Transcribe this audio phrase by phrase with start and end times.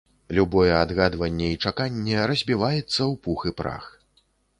[0.35, 3.85] Любое адгадванне і чаканне разбіваецца ў пух і прах.